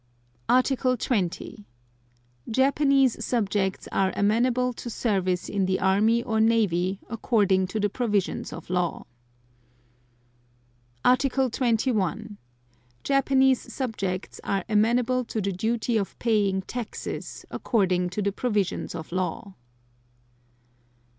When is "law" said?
8.71-9.05, 19.11-19.53